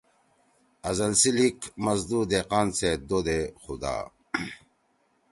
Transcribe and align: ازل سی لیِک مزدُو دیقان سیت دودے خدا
ازل 0.89 1.13
سی 1.21 1.29
لیِک 1.37 1.59
مزدُو 1.83 2.19
دیقان 2.29 2.67
سیت 2.77 2.99
دودے 3.09 3.39
خدا 3.63 3.95